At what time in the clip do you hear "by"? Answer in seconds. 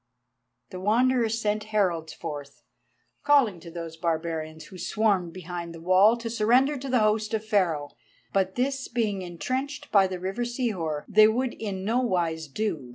9.91-10.07